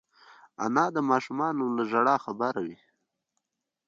[0.63, 2.77] انا د ماشومانو له ژړا خبروي